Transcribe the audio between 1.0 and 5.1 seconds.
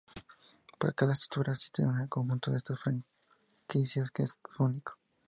estructura existe un conjunto de estas frecuencias que es único.